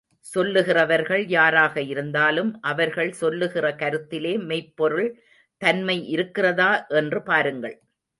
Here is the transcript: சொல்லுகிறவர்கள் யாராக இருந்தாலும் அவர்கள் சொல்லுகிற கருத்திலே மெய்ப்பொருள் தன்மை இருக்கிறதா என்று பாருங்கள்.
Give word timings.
சொல்லுகிறவர்கள் 0.25 1.23
யாராக 1.27 1.81
இருந்தாலும் 1.83 2.59
அவர்கள் 2.61 3.11
சொல்லுகிற 3.11 3.65
கருத்திலே 3.79 4.33
மெய்ப்பொருள் 4.45 5.09
தன்மை 5.61 5.97
இருக்கிறதா 6.07 6.71
என்று 6.93 7.21
பாருங்கள். 7.23 7.77